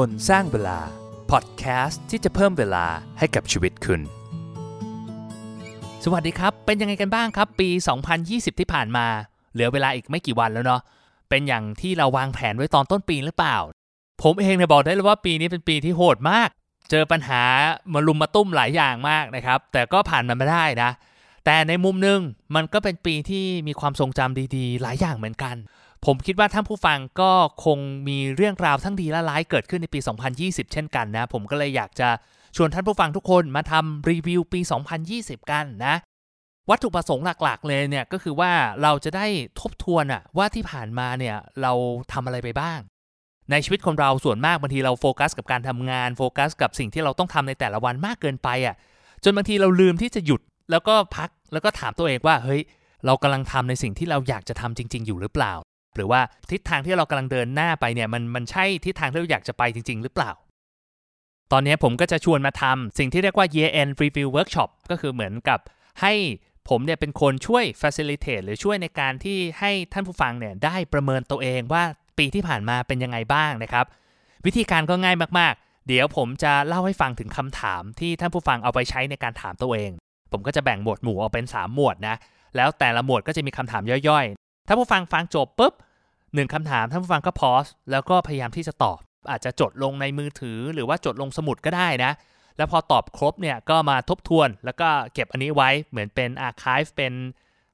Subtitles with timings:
[0.00, 0.78] คนสร้างเวลา
[1.30, 2.86] พอดแคสต์ที่จะเพิ่มเวลา
[3.18, 4.00] ให้กับชีวิตคุณ
[6.04, 7.68] สวัสดีครับ เป็นยังไงกันบ้างครับ ปี
[8.14, 9.06] 2020 ที่ผ่านมา
[9.52, 10.80] เหลือเวลาอีกไม่กี่วันแล้วเนาะ
[11.28, 13.56] เป็นอย่างที่เราวางแผนไว้ตอนต้นปีหรือเปล่า
[14.22, 16.48] ผมเองเนี่ยบอกได้เลยว่าปีนี้เป็นปีที่โหดมาก
[16.90, 17.42] เจอปัญหา
[17.92, 20.90] มาลุมมาตุ้มหลายอย่างมากนะครับ แต่ก็ผ่านมันมาได้นะ
[21.44, 22.20] แต่ในมุมหนึ่ง
[22.54, 25.56] มันก็เป็นปีที่มีความทรงจำดีๆ หลายอย่างเหมือนกัน
[26.06, 27.32] ผมคิดว่าท่านผู้ฟังก็
[27.64, 29.98] คงมีเรื่องราวทั้งดีและร้ายเกิดขึ้นในปี
[30.36, 32.08] 2020 เช่นกันนะ ผมก็เลยอยากจะ
[32.56, 34.60] ชวนท่านผู้ฟังทุกคนมาทำรีวิวปี
[35.06, 35.94] 2020 กันนะ
[36.70, 39.26] วัตถุประสงค์หลักๆ เลยเนี่ยก็คือว่าเราจะได้
[39.60, 41.72] ทบทวนอะว่าที่ผ่านมาเนี่ยเรา
[42.12, 42.80] ทำอะไรไปบ้าง
[43.50, 48.76] ในชีวิตคนเราส่วนมากบางทีเราโฟกัสกับการทำงานโฟกัส กับสิ่งที่เราต้องทำในแต่ละวันมากเกินไปอะ
[49.24, 52.62] จนบางทีเราลืมที่จะหยุดแล้วก็พักแล้วก็ถามตัวเองว่าเฮ้ย
[53.06, 55.52] เรากำลังทำในสิ่งที่เราอยากจะทำจริง ๆ อยู่หรือเปล่า
[55.96, 56.20] หรือว่า
[56.50, 60.32] ทิศทางที่เรากำลังเดินหน้าไปเนี่ยมันมันใช่ทิศทางที่เราอยากจะไปจริง ๆ หรือเปล่า
[61.52, 65.60] ตอนนี้ผมก็จะชวนมาทำสิ่งที่เรียกว่า year end review workshop ก็คือเหมือนกับ
[66.00, 66.12] ให้
[66.68, 71.84] ผมเนี่ยเป็นคนช่วย facilitate หรือช่วยในการที่ให้ท่านผู้ฟังเนี่ยได้ประเมินตัวเองว่า
[72.18, 73.86] ปีที่ผ่านมาเป็นยังไงบ้างนะครับ
[74.46, 79.90] วิธีการก็ง่ายมากๆ เดี๋ยวผมจะเล่าให้ฟังถึงคำถามที่ท่านผู้ฟังเอาไปใช้ในการถามตัวเอง
[80.32, 82.16] ผมก็จะแบ่งหมวดหมู่ออกเป็น 3 หมวดนะ
[82.56, 85.72] แล้วแต่ละหมวดก็จะมีคำถามย่อยๆ ถ้าผู้ฟังฟังจบปุ๊บ
[86.34, 88.98] หนึ่งคำถามท่านผู้ฟังก็พอสแล้วก็พยายามที่จะตอบ
[89.30, 92.12] อาจจะจดลงในมือถือ หรือว่าจดลงสมุดก็ได้นะ
[92.56, 97.12] แล้วพอตอบครบเนี่ยก็มาทบทวน แล้วก็เก็บอันนี้ไว้เหมือนเป็นอาร์คีฟเป็น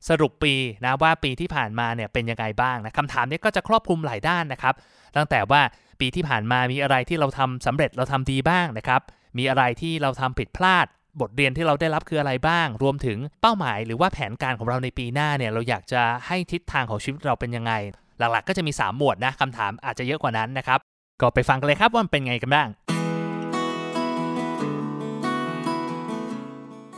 [0.09, 4.75] สรุปปีนะว่าปีที่ผ่านมาเนี่ยเป็นยังไงบ้างนะคำถามนี้ก็จะครอบคลุมหลายด้านนะครับ
[5.17, 5.61] ตั้งแต่ว่า
[6.01, 9.01] ปีที่ผ่านมามีอะไรที่เราทำสำเร็จเราทำดีบ้างนะครับ
[9.39, 10.87] มีอะไรที่เราทำผิดพลาด
[11.21, 17.73] บทเรียนที่เราได้รับคืออะไรบ้าง รวมถึงเป้าหมายหรือว่าแผนการของเราในปีหน้าเนี่ยเราอยากจะให้ทิศทางของชีวิตเราเป็นยังไง
[18.19, 20.79] หลักๆ ก็จะมี 3 หมวดนะคำถามอาจจะเยอะกว่านั้นนะครับ
[21.21, 22.69] ก็ไปฟังกันเลยครับว่ามันเป็นไงกันบ้าง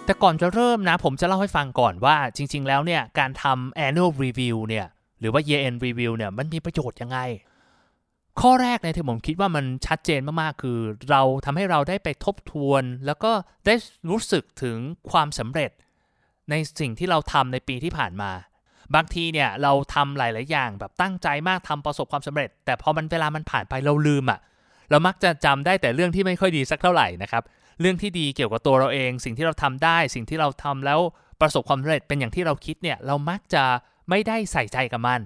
[0.04, 4.86] แต่ก่อนจะเริ่มนะ ผมจะเล่าให้ฟังก่อนว่าจริง ๆ แล้วเนี่ยการทำ annual review เนี่ย
[5.20, 7.18] หรือว่า year end review เนี่ยมันมีประโยชน์ยังไง
[8.40, 10.78] ข้อแรกเนี่ยที่ผมคิดว่ามันชัดเจนมากๆ คือ
[11.10, 13.32] เราทำให้เราได้ไปทบทวน แล้วก็
[13.66, 13.74] ได้
[14.10, 14.76] รู้สึกถึง
[15.10, 15.70] ความสำเร็จ
[16.50, 18.30] ในสิ่งที่เราทำในปีที่ผ่านมา
[18.94, 24.38] บางทีเนี่ยเราทำหลาย ๆ อย่างแบบตั้งใจมากทำประสบความสำเร็จ แต่พอมันเวลามันผ่านไปเราลืมอะ่ะ
[24.90, 27.42] เรามักจะจำได้แต่เรื่องที่ไม่ค่อยดีสักเท่าไหร่นะครับ
[27.80, 31.00] เรื่องที่ดีเกี่ยวกับตัวเราเอง สิ่งที่เราทำได้ สิ่งที่เราทำแล้ว
[31.40, 33.64] ประสบความสำเร็จเป็นอย่างที่เราคิดเนี่ยเรามักจะ
[34.08, 35.20] ไม่ได้ใส่ใจกับมัน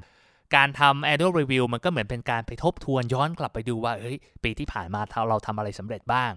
[0.57, 6.33] การทำ annual review มันก็เหมือนเป็นการไปทบทวนย้อนกลับไปดูว่าเฮ้ยปีที่ผ่านมาเราทำอะไรสำเร็จบ้าง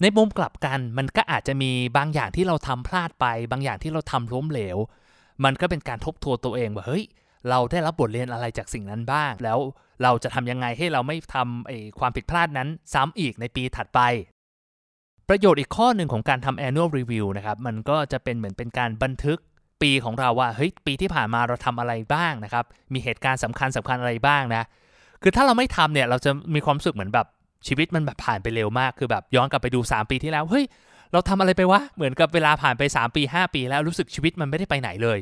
[0.00, 4.78] ในมุมกลับกันมันก็อาจจะมีบางอย่างที่เราทำพลาดไป บางอย่างที่เราทำล้มเหลว
[5.44, 7.04] มันก็เป็นการทบทวนตัวเองว่าเฮ้ย
[7.48, 9.58] เราได้รับบทเรียนอะไรจากสิ่งนั้นบ้าง แล้ว
[10.02, 14.00] เราจะทำยังไงให้เราไม่ทำไอ้ความผิดพลาดนั้นซ้ำอีกในปีถัดไป
[15.28, 19.38] ประโยชน์อีกข้อหนึ่งของการทำ annual review นะครับ มันก็จะเป็นเหมือนเป็นการบันทึก
[19.82, 24.62] ปีของเราว่าเฮ้ยปีที่ผ่านมาเราทำอะไรบ้างนะครับ มีเหตุการณ์สำคัญสำคัญอะไรบ้างนะ
[25.22, 27.26] คือถ้าเราไม่ทำเนี่ยเราจะมีความรู้สึกเหมือนแบบ
[27.66, 30.64] ชีวิตมันแบบผ่านไปเร็วมาก คือแบบย้อนกลับไปดู 3 ปีที่แล้ว เฮ้ย
[31.12, 35.18] เราทำอะไรไปวะ เหมือนกับเวลาผ่านไป 3 ปี 5 ปีแล้วรู้สึกชีวิตมันไม่ได้ไปไหนเลย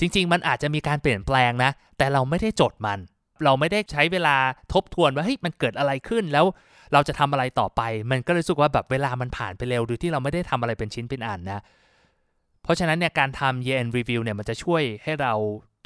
[0.00, 2.98] จริง ๆ มันอาจจะมีการเปลี่ยนแปลงนะ แต่เราไม่ได้จดมัน
[3.44, 4.36] เราไม่ได้ใช้เวลา
[4.72, 6.46] ทบทวนว่าเฮ้ยมันเกิดอะไรขึ้นแล้ว
[6.92, 11.62] เราจะทำอะไรต่อไป มันก็เลยรู้สึกว่าแบบเวลามันผ่านไปเร็วโดยที่เราไม่ได้ทำอะไรเป็นชิ้นเป็นอันนะ
[12.62, 15.32] เพราะฉะนั้นเนี่ยการทำ year end review เนี่ยมันจะช่วยให้เรา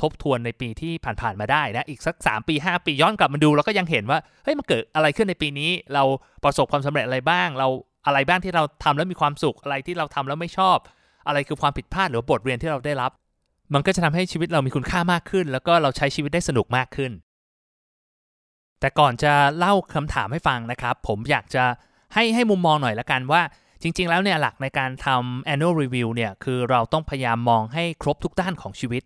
[0.02, 6.02] ทบทวนในปีที่ผ่านๆมาได้นะ อีกสัก 3 ปี 5 ปีย้อนกลับมาดูเราก็ยังเห็นว่า เฮ้ยมันเกิดอะไรขึ้นในปีนี้ เรา
[6.44, 7.68] ประสบความสำเร็จอะไรบ้าง เรา
[8.06, 10.78] อะไรบ้างที่เราทำแล้วมีความสุขอะไรที่เราทำแล้วไม่ชอบ
[11.26, 13.10] อะไรคือความผิดพลาดหรือบทเรียนที่เราได้รับ
[13.74, 17.12] มันก็จะทำให้ชีวิตเรามีคุณค่ามากขึ้น แล้วก็เราใช้ชีวิตได้สนุกมากขึ้น
[18.80, 21.64] แต่ก่อนจะเล่าคำถามให้ฟังนะครับ ผมอยากจะ
[22.14, 23.42] ให้ให้มุมมองหน่อยละกันว่า
[23.82, 29.02] จริง ๆ แล้วเนี่ยหลักในการทำ annual review เนี่ยคือเราต้องพยายามมองให้ครบทุกด้านของชีวิต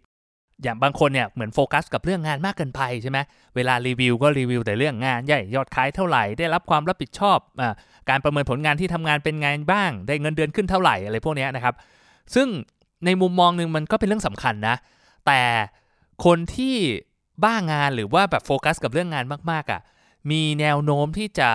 [0.63, 3.19] อย่างบางคนเนี่ยเหมือนโฟกัสกับเรื่องงานมากเกินไปใช่ไหม
[3.57, 7.75] เวลารีวิวก็รีวิวแต่เรื่องงานใหญ่ยอดขายเท่าไหร่ได้รับความรับผิดชอบอ่า
[8.09, 11.75] การประเมินผลงานที่ทำงานเป็นไงบ้าง ได้เงินเดือนขึ้นเท่าไหร่อะไรพวกนี้นะครับ
[12.35, 12.49] ซึ่ง
[13.05, 14.77] ในมุมมองหนึ่งมันก็เป็นเรื่องสำคัญนะ
[15.27, 15.41] แต่
[16.25, 16.77] คนที่
[17.45, 19.81] บ้างานหรือว่าแบบโฟกัสกับเรื่องงานมากๆอะ่ะ
[20.31, 21.49] มีแนวโน้มที่จะ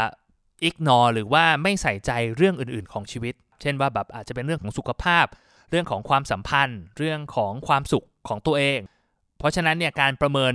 [0.69, 5.25] ignore หรือว่าไม่ใส่ใจเรื่องอื่น ๆของชีวิต เช่นว่าแบบอาจจะเป็นเรื่องของสุขภาพ
[5.69, 8.79] เรื่องของความสัมพันธ์ เรื่องของความสุขของตัวเอง
[9.39, 10.53] เพราะฉะนั้นเนี่ยการประเมิน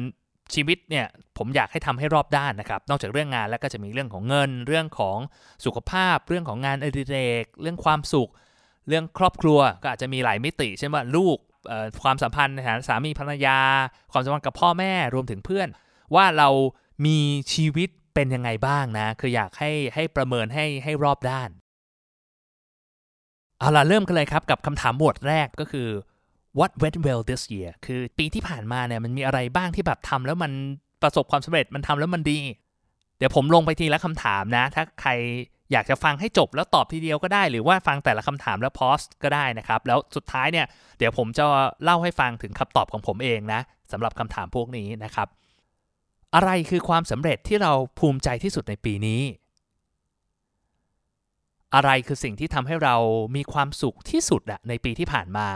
[0.55, 1.07] ชีวิตเนี่ย
[1.39, 5.19] ผมอยากให้ทำให้รอบด้านนะครับ นอกจากเรื่องงานแล้วก็จะมีเรื่องของเงิน เรื่องของ
[5.65, 8.31] สุขภาพ เรื่องของงานอดิเรก เรื่องความสุข
[8.89, 11.39] เรื่องครอบครัวก็อาจจะมีหลายมิติเช่นว่าลูก
[12.03, 13.59] ความสัมพันธ์ในฐานะสามีภรรยา
[14.13, 15.69] ความสัมพันธ์กับพ่อแม่รวมถึงเพื่อน
[16.15, 16.49] ว่าเรา
[17.07, 17.19] มี
[17.55, 21.51] ชีวิตเเป็นยังไงบ้างนะ คืออยากให้ให้ประเมินให้ให้รอบด้าน
[23.59, 25.89] เอาล่ะเริ่มกันเลยครับกับคำถามหมวดแรกก็คือ
[26.59, 30.53] what went well this year คือปีที่ผ่านมาเนี่ยมันมีอะไรบ้างที่แบบทำแล้วมัน
[31.03, 32.41] ประสบความสำเร็จมันทำแล้วมันดี
[33.19, 35.11] เดี๋ยวผมลงไปทีละคำถามนะ ถ้าใคร
[35.73, 40.67] อยากจะฟังให้จบแล้วตอบทีเดียวก็ได้ หรือว่าฟังแต่ละคำถามแล้วพอสก็ได้นะครับ แล้วสุดท้ายเนี่ย
[40.99, 41.45] เดี๋ยวผมจะ
[41.85, 43.61] เล่าให้ฟังถึงคำตอบของผมเองนะ
[43.93, 45.29] สำหรับคำถามพวกนี้นะครับ
[46.35, 49.21] อะไรคือความสำเร็จที่เราภูมิใจที่สุดในปีนี้
[51.75, 52.97] อะไรคือสิ่งที่ทำให้เรา
[53.37, 55.49] มีความสุขที่สุดอะในปีที่ผ่านมา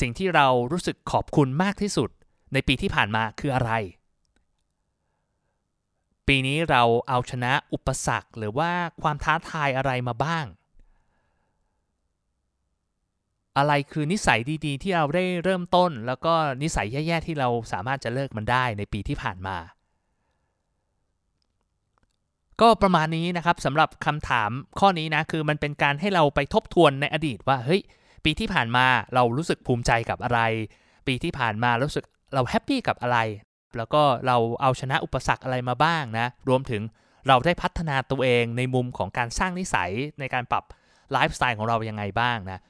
[0.00, 2.10] สิ่งที่เรารู้สึกขอบคุณมากที่สุด
[2.52, 3.72] ในปีที่ผ่านมาคืออะไร
[6.28, 8.70] ปีนี้เราเอาชนะอุปสรรคหรือว่า
[9.02, 10.46] ความท้าทายอะไรมาบ้าง
[13.58, 19.56] อะไรคือนิสัยดีๆ ที่เราได้เริ่มต้น แล้วก็นิสัยแย่ๆที่เราสามารถจะเลิกมันได้ในปีที่ผ่านมา
[22.60, 27.82] ก็ประมาณนี้นะครับสำหรับคำถามข้อนี้นะคือมันเป็นการให้เราไปทบทวนในอดีตว่าเฮ้ย
[28.24, 30.40] ปีที่ผ่านมาเรารู้สึกภูมิใจกับอะไร
[31.06, 32.04] ปีที่ผ่านมารู้สึก
[32.34, 33.18] เราแฮปปี้กับอะไร
[33.76, 36.82] แล้วก็เราเอาชนะอุปสรรคอะไรมาบ้างนะ รวมถึง
[37.28, 39.90] เราได้พัฒนาตัวเองในมุมของการสร้างนิสัย
[40.20, 40.64] ในการปรับ
[41.12, 42.60] ไลฟ์สไตล์ของเรายังไงบ้างนะ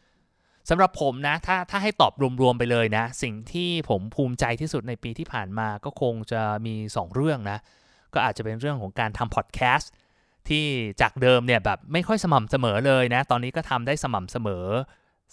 [0.69, 2.13] สำหรับผมนะ ถ้าถ้าให้ตอบ
[2.43, 7.59] รวมๆไปเลยนะ สิ่งที่ผมภูมิใจที่สุดในปีที่ผ่านมาก็คงจะมี 2 เรื่องนะ
[8.15, 9.93] ก็อาจจะเป็นเรื่องของการทำพอดแคสต์
[10.49, 10.65] ที่
[11.01, 14.67] จากเดิมเนี่ยแบบไม่ค่อยสม่ำเสมอเลยนะ ตอนนี้ก็ทำได้สม่ำเสมอ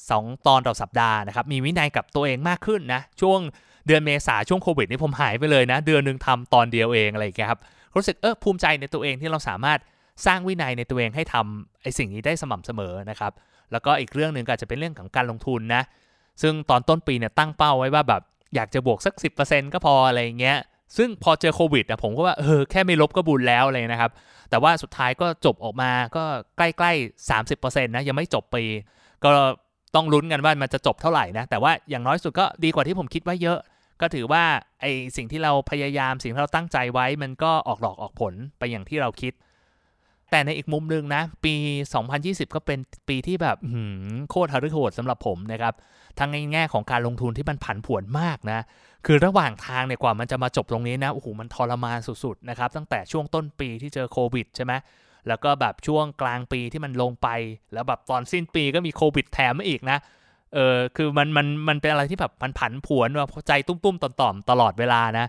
[0.07, 3.39] 2 ตอนต่อสัปดาห์นะครับ มีวินัยกับตัวเองมากขึ้นนะ ช่วง
[3.87, 7.59] เดือนเมษาช่วงโควิดนี่ผมหายไปเลยนะ เดือนหนึ่งทำตอนเดียวเองอะไรอย่างเงี้ยครับ
[7.95, 9.79] รู้สึกเออภูมิใจในตัวเองที่เราสามารถ
[10.25, 13.31] สร้างวินัยในตัวเองให้ทำไอสิ่งนี้ได้สม่ำเสมอนะครับ
[13.71, 15.83] แล้วก็อีกเรื่องหนึ่งก็จะเป็นเรื่องของการลงทุนนะ
[16.41, 18.21] ซึ่งตอนต้นปีเนี่ยตั้งเป้าไว้ว่าแบบ
[18.55, 19.13] อยากจะบวกสัก
[19.45, 20.57] 10%ก็พออะไรอย่างเงี้ย
[20.97, 24.11] ซึ่งพอเจอโควิดอะผมก็ว่าเออแค่ไม่ลบก็บุญแล้วเลยนะครับ
[24.49, 26.23] แต่ว่าสุดท้ายก็จบออกมาก็
[26.57, 28.63] ใกล้ๆ 30%นะยังไม่จบปี
[29.23, 29.31] ก็
[29.95, 33.59] ต้องลุ้นกันว่ามันจะจบเท่าไหร่นะ แต่ว่าอย่างน้อยสุดก็ดีกว่าที่ผมคิดไว้เยอะ
[34.01, 34.43] ก็ถือว่า
[34.81, 34.85] ไอ
[35.17, 39.33] สิ่งที่เราพยายามสิ่งที่เราตั้งใจไว้มันก็ออกดอกออกผลไปอย่างที่เราคิด
[40.31, 41.53] แต่ในอีกมุมหนึ่งนะ ปี
[42.03, 43.57] 2020 ก็เป็นปีที่แบบ
[44.29, 45.73] โคตรฮารุโหดสำหรับผมนะครับ
[46.19, 48.59] ทั้งในแง่ของการลงทุนที่มันผันผวนมากนะ
[49.05, 54.73] คือระหว่างทางเนี่ยกว่ามันจะมาจบตรงนี้นะโอ้โหมันทรมานสุดๆนะครับตั้งแต่ช่วงต้นปีที่เจอโควิดใช่ไหม
[55.27, 57.27] แล้วก็แบบช่วงกลางปีที่มันลงไป
[57.73, 59.97] แล้วแบบตอนสิ้นปีก็มีโควิดแถมมาอีกนะ
[60.53, 65.27] เออคือมันมันมันเป็นอะไรที่แบบมันผันผวนว่าใจตุ้มๆต่อมๆตลอดเวลานะ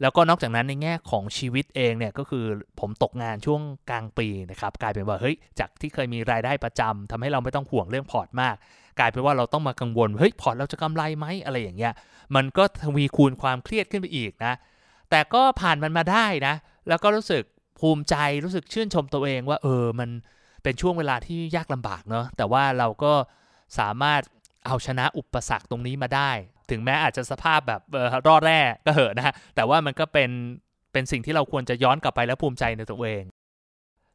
[0.00, 2.44] แล้วก็นอกจากนั้นในแง่ของชีวิตเองเนี่ยก็คือ
[2.80, 3.60] ผมตกงานช่วง
[3.90, 8.54] กลางปีนะครับกลายเป็นว่าเฮ้ยจากที่เคยมีรายได้ประจำทำให้เราไม่ต้องห่วงเรื่องพอร์ตมาก
[8.98, 11.92] กลายเป็นว่าเราต้องมากังวลเฮ้ยพอร์ตเราจะกำไรไหมอะไรอย่างเงี้ย
[12.34, 14.54] มันก็ทวีคูณความเครียดขึ้นไปอีกนะ
[15.10, 16.54] แต่ก็ผ่านมันมาได้นะ
[16.88, 17.42] แล้วก็รู้สึก
[17.82, 20.10] ภูมิใจรู้สึกชื่นชมตัวเองว่า เออมัน
[20.62, 23.12] เป็นช่วงเวลาที่ยากลำบากเนาะแต่ว่าเราก็
[23.78, 24.22] สามารถ
[24.66, 26.30] เอาชนะอุปสรรคตรงนี้มาได้
[26.70, 30.30] ถึงแม้อาจจะสภาพแบบออรอดแร่ก็เหอะนะฮะแต่ว่ามันก็เป็น
[30.92, 33.24] เป็นสิ่งที่เราควรจะย้อนกลับไปแล้วภูมิใจในตัวเอง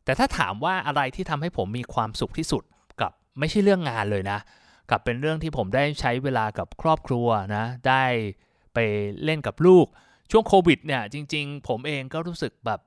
[0.05, 2.63] แต่ถ้าถามว่าอะไรที่ทำให้ผมมีความสุขที่สุด
[3.01, 4.39] กับไม่ใช่เรื่องงานเลยนะ
[4.89, 8.03] กับเป็นเรื่องที่ผมได้ใช้เวลากับครอบครัวนะ ได้
[8.73, 8.79] ไป
[9.23, 9.85] เล่นกับลูก
[10.31, 12.79] ช่วงโควิดเนี่ยจริง ๆ ผมเองก็รู้สึกแบบ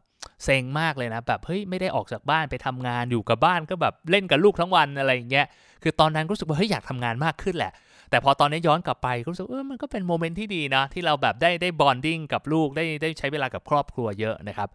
[0.45, 5.47] เซ็งมากเลยนะแบบเฮ้ยไม่ได้ออกจากบ้านไปทำงานอยู่กับบ้านก็แบบเล่นกับลูกทั้งวันอะไรอย่างเงี้ย
[5.83, 7.73] คือตอนนั้นรู้สึกว่าเฮ้ยอยากทำงานมากขึ้นแหละ
[8.11, 14.69] แต่พอตอนนี้ย้อนกลับไปรู้สึกเออมันก็เป็น moment ที่ดีนะที่เราแบบได้ได้ bonding กับลูกได้ได้ใช้เวลากับครอบครัวเยอะนะครับ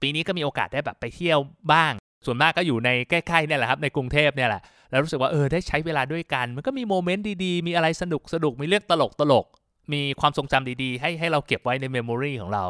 [0.00, 1.38] ปีนี้ก็มีโอกาสได้แบบไปเที่ยว
[1.72, 1.92] บ้าง
[2.26, 9.46] ส่วนมากก็อยู่ในใกล้ๆเนี่ยแหละครับในกรุงเทพเนี่ยแหละแล้วรู้สึกว่าเออได้ใช้เวลาด้วยกัน มันก็มี moment ดีๆมีอะไรสนุกสนุกมีเรื่องตลกตลก
[9.92, 12.64] มีความทรงจำดีๆ ให้ให้เราเก็บไว้ใน memory ของเรา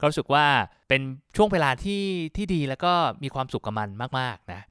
[0.00, 0.46] ก็รู้สึกว่า
[0.88, 1.00] เป็น
[1.36, 2.02] ช่วงเวลาที่
[2.36, 4.62] ที่ดีแล้วก็มีความสุขกับมันมากๆนะ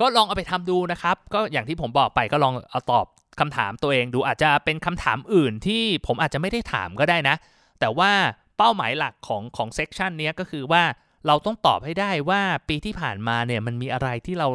[0.00, 3.06] ก็ลองเอาไปทำดูนะครับ ก็อย่างที่ผมบอกไปก็ลองเอาตอบ
[3.40, 7.36] คำถามตัวเองดูอาจจะเป็นคำถามอื่นที่ผมอาจจะไม่ได้ถามก็ได้นะ
[7.80, 8.12] แต่ว่า
[8.58, 10.82] เป้าหมายหลักของของ section นี้ก็คือว่า
[11.26, 14.48] เราต้องตอบให้ได้ว่าปีที่ผ่านมาเนี่ยมันมีอะไรที่เรา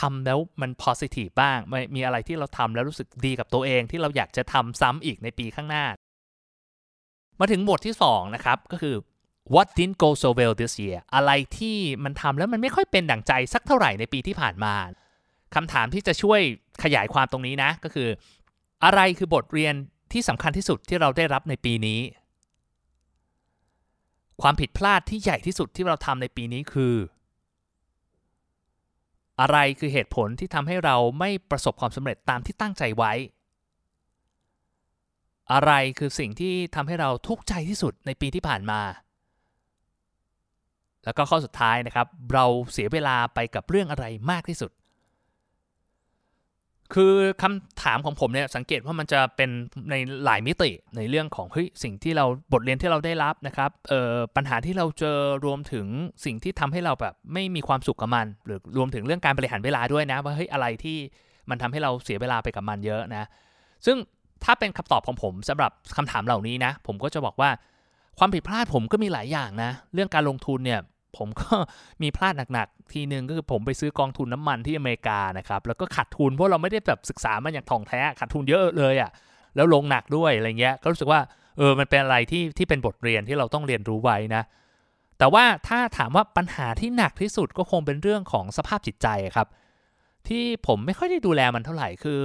[0.00, 1.58] ทำแล้วมัน positive บ้าง
[1.94, 5.84] มีอะไรที่เราทำแล้วรู้สึกดีกับตัวเอง ที่เราอยากจะทำซ้ำอีกในปีข้างหน้า
[7.40, 8.94] มาถึงบทที่ 2 นะครับ ก็คือ
[9.54, 14.74] what didn't go so well this year อะไรที่มันทำแล้วมันไม่ค่อยเป็นดั่งใจสักเท่าไหร่ในปีที่ผ่านมา
[15.54, 16.40] คำถามที่จะช่วย
[16.82, 18.08] ขยายความตรงนี้นะ ก็คือ
[18.84, 19.74] อะไรคือบทเรียน
[20.12, 22.00] ที่สำคัญที่สุดที่เราได้รับในปีนี้
[24.42, 26.94] ความผิดพลาดที่ใหญ่ที่สุดที่เราทำในปีนี้คือ
[29.40, 33.12] อะไรคือเหตุผลที่ทำให้เราไม่ประสบความสำเร็จตามที่ตั้งใจไว้
[35.52, 38.80] อะไรคือสิ่งที่ทำให้เราทุกข์ใจที่สุดในปีที่ผ่านมา
[41.04, 44.72] แล้วก็ข้อสุดท้ายนะครับ เราเสียเวลาไปกับเรื่องอะไรมากที่สุด
[46.94, 49.50] คือคำถามของผมเนี่ยสังเกตว่ามันจะเป็น
[49.90, 49.94] ใน
[50.24, 55.86] หลายมิติในเรื่องของเฮ้ยสิ่งที่เราบทเรียนที่เราได้รับนะครับเอ่อปัญหาที่เราเจอรวมถึง
[56.24, 60.98] สิ่งที่ทำให้เราแบบไม่มีความสุขกับมัน หรือรวมถึงเรื่องการบริหารเวลาด้วยนะ ว่าเฮ้ยอะไรที่
[61.50, 63.24] มันทำให้เราเสียเวลาไปกับมันเยอะนะ
[63.86, 63.96] ซึ่ง
[64.44, 67.50] ถ้าเป็นคำตอบของผมสำหรับคำถามเหล่านี้นะ ผมก็จะบอกว่า
[68.18, 70.80] ความผิดพลาดผมก็มีหลายอย่างนะ เรื่องการลงทุนเนี่ย
[71.18, 71.54] ผมก็
[72.02, 79.10] มีพลาดหนักๆ ทีหนึ่งก็คือผมไปซื้อกองทุนน้ำมันที่อเมริกานะครับ แล้วก็ขาดทุนเพราะเราไม่ได้แบบศึกษามันอย่างท่องแท้ขาดทุนเยอะเลยอะ่ะ
[79.56, 81.20] แล้วลงหนักด้วยอะไรเงี้ยก็รู้สึกว่า
[81.58, 84.42] เออมันเป็นอะไรที่ที่เป็นบทเรียนที่เราต้องเรียนรู้ไว้นะ
[85.18, 89.48] แต่ว่าถ้าถามว่าปัญหาที่หนักที่สุดก็คงเป็นเรื่องของสภาพจิตใจครับ
[90.28, 92.22] ที่ผมไม่ค่อยได้ดูแลมันเท่าไหร่คือ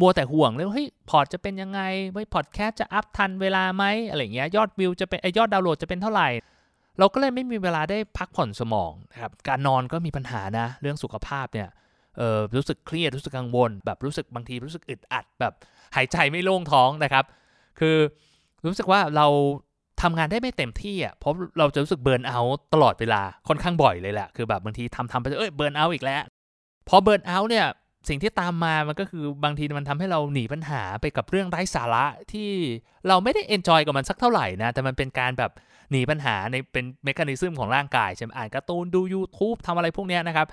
[0.00, 1.80] มัวแต่ห่วงเลยเฮ้ยพอร์ตจะเป็นยังไง
[2.12, 6.28] เฮ้ยพอดแคสต์จะ up ทันเวลาไหมอะไรเงี้ยยอดวิวจะเป็นไอยอดดาวน์โหลดจะเป็นเท่าไหร่
[6.98, 11.68] เราก็เลยไม่มีเวลาได้พักผ่อนสมองนะครับการนอนก็มีปัญหานะเรื่องสุขภาพเนี่ย
[12.18, 15.52] เออรู้สึกเครียดรู้สึกกังวล แบบรู้สึกบางทีรู้สึกอึดอัด แบบ
[15.96, 17.24] หายใจไม่โล่งท้องนะครับ
[17.80, 17.96] คือ
[18.66, 19.26] รู้สึกว่าเรา
[20.02, 22.40] ทำงานได้ไม่เต็มที่อะเพราะเราจะรู้สึก burnout
[22.72, 26.22] ตลอดเวลาค่อนข้างบ่อยเลยแหละคือแบบบางทีทำทำไปเอ้ย burnout อีกแล้ว
[26.88, 27.66] พอ burnout เนี่ย
[28.08, 32.50] สิ่งที่ตามมามันก็คือบางทีมันทำให้เราหนีปัญหาไปกับเรื่องไร้สาระที่
[33.08, 35.50] เราไม่ได้ enjoy กับมันสักเท่าไหร่นะแต่มันเป็นการแบบ
[35.92, 40.46] หนีปัญหาในเป็น mechanism ของร่างกายใช่ไหมอ่านการ์ตูนดู YouTube ทำอะไรพวกเนี้ยนะครับ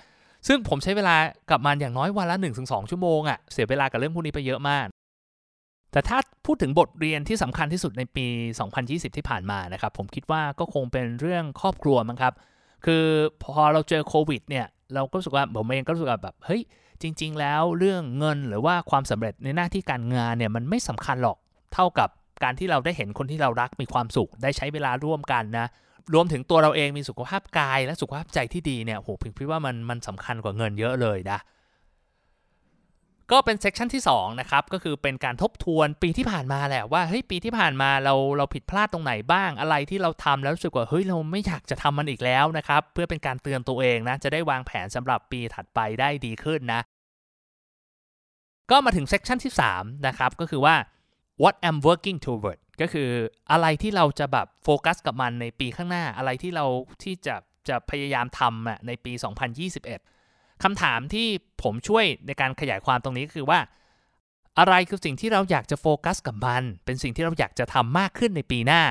[0.48, 1.15] ซึ่งผมใช้เวลา
[1.50, 4.88] กับมันอย่างน้อยวันละ 1-2 ชั่วโมงอะ่ะเสียเวลากับเรื่องพวกนี้ไปเยอะมาก
[5.91, 8.25] แต่ถ้าพูดถึงบทเรียนที่สำคัญที่สุดในปี
[8.72, 12.34] 2020 ที่ผ่านมานะครับ ผมคิดว่าก็คงเป็นเรื่องครอบครัวมั้งครับ
[12.86, 13.03] คือ
[13.43, 16.62] พอเราเจอโควิดเนี่ยเราก็รู้สึกว่าผมเองก็รู้สึกแบบเฮ้ย
[17.01, 21.38] จริง ๆ แล้วเรื่องเงินหรือว่าความสำเร็จในหน้าที่การงานเนี่ยมันไม่สำคัญหรอก
[21.74, 22.10] เท่ากับ
[22.43, 25.67] การที่เราได้เห็นคนที่เรารักมีความสุข ได้ใช้เวลาร่วมกันนะ
[26.13, 31.39] รวมถึงตัวเราเองมีสุขภาพกายและสุขภาพใจที่ดีเนี่ยโหผมคิดว่ามันมันสำคัญกว่าเงินเยอะเลยนะ
[33.31, 46.81] ก็เป็น section ที่2นะครับก็คือเป็นการทบทวนปีที่ผ่านมาแหละว่าเฮ้ยปีที่ผ่านมาเราเราผิดพลาดตรงไหนบ้างอะไรที่เราทำแล้วรู้สึกว่าเฮ้ยเราไม่อยากจะทำมันอีกแล้วนะครับเพื่อเป็นการเตือนตัวเองนะจะได้วางแผนสำหรับปีถัดไปได้ดีขึ้นนะ
[48.72, 50.75] ก็มาถึง section ที่3นะครับก็คือว่า
[51.41, 53.10] what I'm working toward ก็คือ
[53.51, 56.65] อะไรที่เราจะแบบโฟกัสกับมันในปีข้างหน้าอะไรที่เรา
[57.03, 57.36] ที่จะ
[57.69, 59.12] จะพยายามทำอะในปี
[59.88, 61.27] 2021 คำถามที่
[61.63, 63.60] ผมช่วยในการขยายความตรงนี้คือว่า
[64.60, 68.81] อะไรคือสิ่งที่เราอยากจะโฟกัสกับมัน เป็นสิ่งที่เราอยากจะทำมากขึ้นในปีหน้า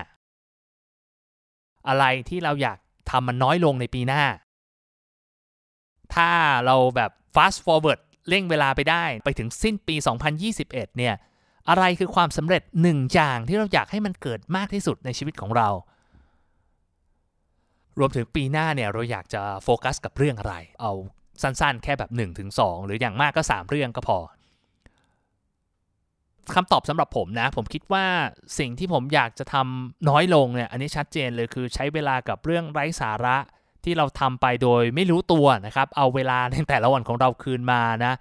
[1.88, 2.78] อะไรที่เราอยาก
[3.10, 4.22] ทำมันน้อยลงในปีหน้า
[6.14, 6.30] ถ้า
[6.66, 9.96] เราแบบ fast forward เร่งเวลาไปได้ไปถึงสิ้นปี
[10.46, 11.14] 2021 เนี่ย
[11.68, 15.68] อะไรคือความสำเร็จหนึ่งอย่างที่เราอยากให้มันเกิดมากที่สุดในชีวิตของเรา
[17.98, 20.92] รวมถึงปีหน้าเนี่ยเราอยากจะโฟกัสกับเรื่องอะไร เอา
[21.42, 22.50] สั้นๆ แค่แบบ1-2ถึง
[22.84, 24.18] หรืออย่างมากก็ 3 เรื่องก็พอ
[26.54, 28.06] คำตอบสำหรับผมนะ ผมคิดว่า
[28.58, 33.36] สิ่งที่ผมอยากจะทำน้อยลงเนี่ยอันนี้ชัดเจนเลยคือใช้เวลากับเรื่องไร้สาระ
[33.84, 38.12] ที่เราทำไปโดยไม่รู้ตัวนะครับ เอาเวลาในแต่ละวันของเราคืนมานะ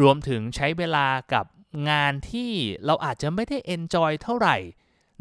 [0.00, 1.46] รวมถึงใช้เวลากับ
[1.90, 2.50] งานที่
[2.86, 4.56] เราอาจจะไม่ได้ enjoy เท่าไหร่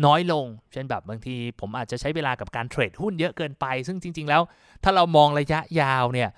[0.06, 4.42] น้อยลง เช่นแบบบางทีผมอาจจะใช้เวลากับการเทรดหุ้นเยอะเกินไป ซึ่งจริง ๆ แล้ว
[4.84, 6.30] ถ้าเรามองระยะยาวเนี่ย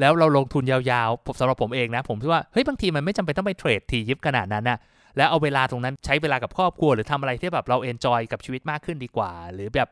[0.00, 4.78] แล้วเราลงทุนยาวๆสำหรับผมเองนะ ผมคิดว่า เฮ้ย บางทีมันไม่จำเป็นต้องไปเทรดถี่ยิบขนาดนั้นนะ
[5.16, 9.88] แล้วเอาเวลาตรงนั้นใช้เวลากับครอบครัว หรือทำอะไรที่แบบเรา enjoy กับชีวิตมากขึ้นดีกว่า หรือแบบ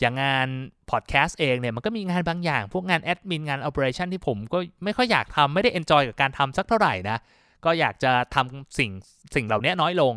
[0.00, 0.48] อย่างงาน
[0.90, 7.18] พอดแคสต์เองเนี่ยมันก็มีงานบางอย่าง พวกงานแอดมินงาน operation ที่ผมก็ไม่ค่อยอยากทำไม่ได้ enjoy กับการทำสักเท่าไหร่นะ
[7.64, 8.90] ก็อยากจะทำสิ่ง
[9.34, 10.14] สิ่งเหล่านี้น้อยลง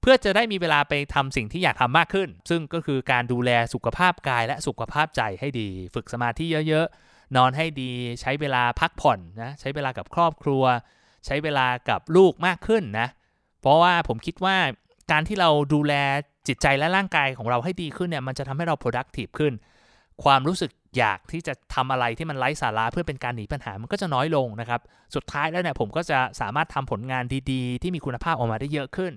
[0.00, 10.64] เพื่อจะได้มีเวลาไปทำสิ่งที่อยากทำมากขึ้น ซึ่งก็คือการดูแลสุขภาพกายและสุขภาพใจให้ดี ฝึกสมาธิเยอะๆ นอนให้ดี ใช้เวลาพักผ่อนนะใช้เวลากับครอบครัว
[11.26, 13.08] ใช้เวลากับลูกมากขึ้นนะ
[13.60, 14.56] เพราะว่าผมคิดว่า
[15.10, 15.94] การที่เราดูแล
[16.48, 19.52] จิตใจและร่างกายของเราให้ดีขึ้นเนี่ยมันจะทำให้เรา productive ขึ้น
[20.24, 24.80] ความรู้สึก อยากที่จะทำอะไรที่มันไร้สาระเพื่อเป็นการหนีปัญหามันก็จะน้อยลงนะครับ
[25.14, 29.12] สุดท้ายแล้วเนี่ยผมก็จะสามารถทำผลงานดีๆ ที่มีคุณภาพออกมาได้เยอะขึ้น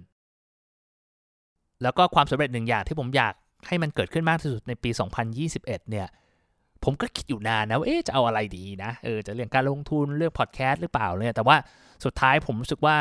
[1.83, 3.33] แล้วก็ความสำเร็จหนึ่งอย่างที่ผมอยาก
[3.67, 4.89] ให้มันเกิดขึ้นมากที่สุดในปี
[5.39, 6.07] 2021 เนี่ย
[6.83, 11.57] ผมก็คิดอยู่นานนะว่าเอ๊จะเอาอะไรดีนะเออจะเรื่องการลงทุนเรื่องพอดแคสต์หรือเปล่าเนี่ยแต่ว่า
[12.05, 12.97] สุดท้ายผมรู้สึกว่า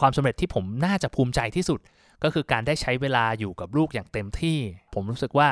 [0.00, 1.80] ความสำเร็จที่ผมน่าจะภูมิใจที่สุด
[2.24, 4.58] ก็คือการได้ใช้เวลาอยู่กับลูกอย่างเต็มที่
[4.94, 5.48] ผมรู้สึกว่า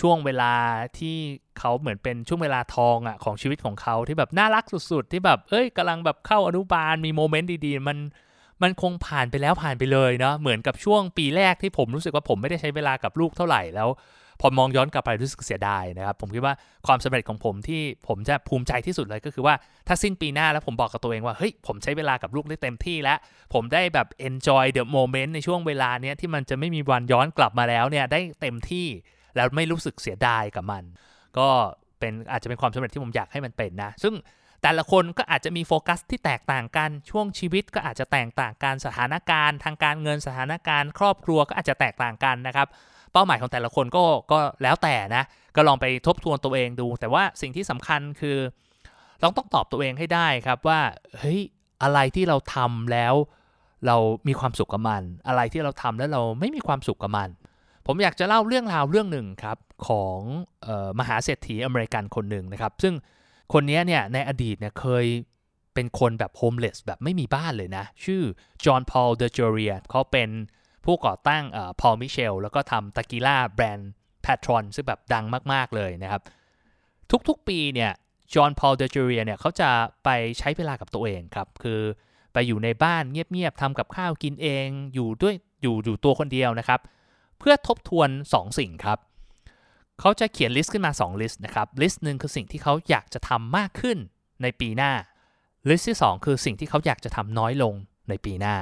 [0.00, 0.52] ช่วงเวลา
[0.98, 1.16] ที่
[1.58, 7.98] เขาเหมือนเป็นช่วงเวลาทองอะของชีวิตของเขาที่แบบน่ารักสุดๆ ที่แบบเอ้ยกำลังแบบเข้าอนุบาลมีโมเมนต์ดีๆ มัน
[8.62, 13.88] มันคงผ่านไปแล้วผ่านไปเลยเนาะเหมือนกับช่วงปีแรกที่ผมรู้สึกว่าผมไม่ได้ใช้เวลากับลูกเท่าไหร่แล้ว
[14.40, 16.54] พอมองย้อนกลับไปรู้สึกเสียดายนะครับผมคิดว่า
[16.86, 19.54] ความสำเร็จของผมที่ผมจะภูมิใจที่สุดเลยก็คือว่า
[19.86, 23.18] ถ้าสิ้นปีหน้าแล้วผมบอกกับตัวเองว่าเฮ้ยผมใช้เวลากับลูกได้เต็มที่แล้ว
[23.54, 28.86] ผมได้แบบ enjoy the moment ในช่วงเวลาเนี้ยที่มันจะไม่มีวันย้อนกลับมาแล้วเนี่ยได้เต็มที่
[29.36, 30.84] แล้วไม่รู้สึกเสียดายกับมัน
[31.38, 31.48] ก็
[32.00, 34.14] เป็นอาจจะเป็นความสำเร็จที่ผมอยากให้มันเป็นนะ ซึ่ง
[34.62, 42.66] แต่ละคนก็อาจจะมีโฟกัสที่แตกต่างกัน ช่วงชีวิตก็อาจจะแตกต่างกัน สถานการณ์ทางการเงินสถานการณ์ ครอบครัวก็อาจจะแตกต่างกันนะครับ
[43.12, 45.24] เป้าหมายของแต่ละคนก็ก็แล้วแต่นะ
[45.56, 48.38] ก็ลองไปทบทวนตัวเองดู แต่ว่าสิ่งที่สำคัญคือ
[49.20, 50.80] เราต้องตอบตัวเองให้ได้ครับว่า
[51.18, 51.40] เฮ้ย
[51.82, 53.14] อะไรที่เราทำแล้ว
[53.86, 53.96] เรา
[54.28, 57.28] มีความสุขกับมัน อะไรที่เราทำแล้วเราไม่มีความสุขกับมัน
[57.86, 60.20] ผมอยากจะเล่าเรื่องราวเรื่องหนึ่งครับของ
[60.66, 62.94] ออมหาเศรษฐีอเมริกันคนหนึ่งนะครับ ซึ่ง
[63.52, 65.06] คนนี้เนี่ยในอดีตเนี่ยเคย
[65.74, 68.22] เป็นคนแบบโฮมเลสแบบไม่มีบ้านเลยนะ ชื่อ
[68.64, 70.30] John Paul DeJoria เขาเป็น
[70.84, 71.44] ผู้ก่อตั้ง
[71.80, 73.90] Paul Mitchell แล้วก็ทำเตกีล่าแบรนด์
[74.22, 76.22] Patrón ซึ่งแบบดังมาก ๆ เลยนะครับ
[77.28, 77.92] ทุกๆปีเนี่ย
[78.34, 79.70] John Paul DeJoria เนี่ยเขาจะ
[80.04, 81.80] ไปใช้เวลากับตัวเองครับ คือ
[82.32, 86.80] ไปอยู่ในบ้านเงียบ ๆทำกับข้าวกินเองอยู่ด้วยอยู่อยู่ตัวคนเดียวนะครับ
[87.38, 88.98] เพื่อทบทวน 2 สิ่งครับ
[90.00, 93.98] เขาจะเขียน list ขึ้นมา 2 list นะครับ list หนึ่งคือสิ่งที่เขาอยากจะทำมากขึ้น
[94.42, 94.92] ในปีหน้า
[95.68, 97.74] list ที่ 2 คือสิ่งที่เขาอยากจะทำน้อยลง
[98.08, 98.54] ในปีหน้า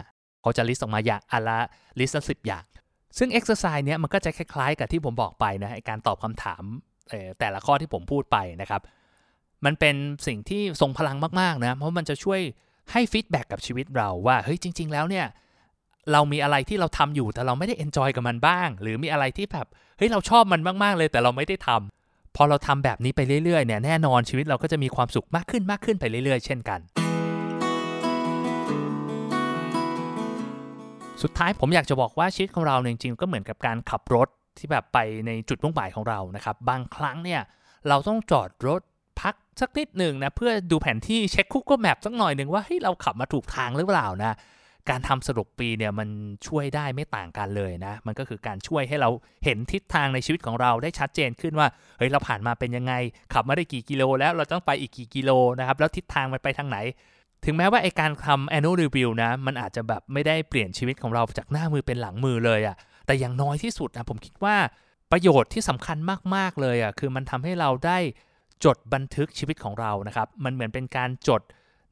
[0.42, 1.58] เขาจะ list ออกมาอย่างอันละ
[2.00, 2.64] list ละสิบอย่าง
[3.18, 6.62] ซึ่งเอ็กซ์ไซส์เนี้ยมันก็จะคล้ายๆ กับที่ผมบอกไปนะการตอบคำถาม
[7.38, 8.82] แต่ละข้อที่ผมพูดไปนะครับ
[9.64, 12.40] มันเป็นสิ่งที่ทรงพลังมากๆนะ เพราะมันจะช่วย
[12.92, 15.26] ให้ feedback กับชีวิตเราว่า เฮ้ยจริง ๆ แล้วเนี่ย
[16.12, 19.66] เรามีอะไรที่เราทำอยู่แต่เราไม่ได้ enjoy กับมันบ้าง หรือมีอะไรที่แบบ
[19.98, 26.80] เฮ้ยเราชอบมันมากๆเลย แต่เราไม่ได้ทำพอเราทำแบบนี้ไปเรื่อยๆเนี่ยแน่นอนชีวิตเราก็จะมีความสุขมากขึ้นมากขึ้นไปเรื่อยๆ เช่นกัน
[31.22, 37.40] สุดท้ายผมอยากจะบอกว่าชีวิตของเราจริงๆก็เหมือนกับการขับรถที่แบบไปในจุดมุ่งหมายของเรานะครับบางครั้งเนี่ย
[37.88, 38.80] เราต้องจอดรถ
[39.20, 44.36] พักสักนิดหนึ่งนะเพื่อดูแผนที่เช็คคุกก็แมปสักหน่อยหนึ่งว่าเฮ้ยเราขับมาถูกทางหรือเปล่านะ
[44.90, 46.08] การทำสรุปปีเนี่ยมัน
[46.46, 49.10] ช่วยได้ไม่ต่างกันเลยนะ มันก็คือการช่วยให้เรา
[49.44, 51.68] เห็นทิศทางในชีวิตของเราได้ชัดเจนขึ้นว่า
[51.98, 52.92] เฮ้ยเราผ่านมาเป็นยังไง
[53.32, 56.78] ขับมาได้กี่กิโล แล้วเราต้องไปอีกกี่กิโลนะครับแล้วทิศทางมันไปทางไหน
[57.44, 64.56] ถึงแม้ว่าไอการทำ annual review นะมันอาจจะแบบไม่ได้เปลี่ยนชีวิตของเราจากหน้ามือเป็นหลังมือเลยอะ่ะแต่อย่างน้อยที่สุดนะผมคิดว่า
[65.12, 65.98] ประโยชน์ที่สำคัญ
[66.34, 67.98] มาก ๆ เลยอะ่ะคือมันทำให้เราได้
[68.64, 71.42] จดบันทึกชีวิตของเรานะครับ มันเหมือนเป็นการจด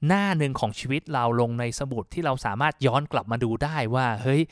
[0.07, 4.43] หน้าหนึ่งของชีวิตเราลงในสมุดที่เราสามารถย้อนกลับมาดูได้ว่า เฮ้ย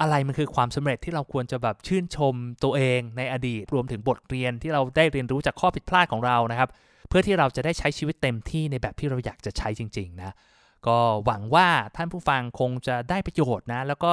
[0.00, 6.68] อะไรมันคือความสำเร็จที่เราควรจะแบบชื่นชมตัวเองในอดีตรวมถึงบทเรียนที่เราได้เรียนรู้จากข้อผิดพลาดของเรานะครับ
[7.08, 10.34] เพื่อที่เราจะได้ใช้ชีวิตเต็มที่ในแบบที่เราอยากจะใช้จริง ๆ นะ
[10.86, 14.12] ก็หวังว่าท่านผู้ฟังคงจะได้ประโยชน์นะ แล้วก็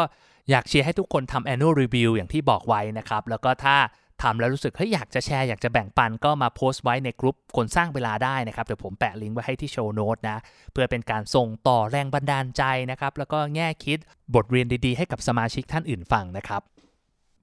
[0.49, 3.75] อยากเชียร์ให้ทุกคนทำ annual review อย่างที่บอกไว้นะครับแล้วก็ถ้า
[4.21, 10.37] ทำแล้วรู้สึกเฮ้ยอยากจะแชร์อยากจะแบ่งปันก็มาโพสต์ไว้ในกลุ่มคนสร้างเวลาได้นะครับเดี๋ยวผมแปะลิงก์ไว้ให้ที่โชว์โน้ตนะ
[10.71, 13.97] เพื่อเป็นการส่งต่อแรงบันดาลใจนะครับ แล้วก็แง่คิด
[14.35, 16.61] บทเรียนดีๆ ให้กับสมาชิกท่านอื่นฟังนะครับ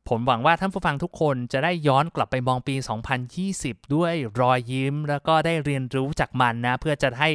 [0.08, 2.74] ผมหวังว่าท่านผู้ฟังทุกคนจะได้ย้อนกลับไปมองปี
[3.34, 7.30] 2020 ด้วยรอยยิ้ม แล้วก็ได้เรียนรู้จากมันนะ เพื่อจะให้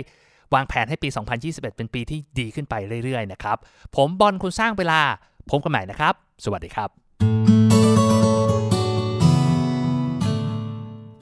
[0.54, 1.10] วางแผนให้ปี
[1.41, 2.75] 2021 เป็นปีที่ดีขึ้นไป
[3.06, 3.58] เรื่อยๆนะครับ
[3.95, 4.99] ผมบอลคุณสร้างเวลา
[5.49, 6.13] พบกันใหม่นะครับ
[6.45, 7.61] สวัสดีครับ